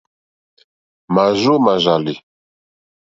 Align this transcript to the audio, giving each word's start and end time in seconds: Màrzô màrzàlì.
Màrzô 1.13 1.53
màrzàlì. 1.65 2.13